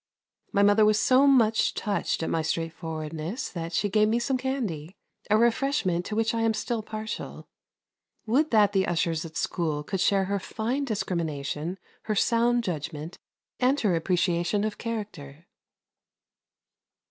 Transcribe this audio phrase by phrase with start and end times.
[0.51, 4.95] My mother was so much touched at my straightforwardness that she gave me some candy,
[5.29, 7.45] a refreshment to which I am still partial.
[8.25, 13.19] Would that the ushers at school could share her fine discrimination, her sound judgment,
[13.59, 15.45] and her appreciation of character.